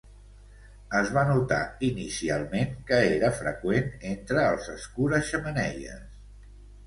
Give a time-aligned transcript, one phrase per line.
[0.99, 6.11] Es va notar inicialment que era freqüent entre els escura-xemeneies.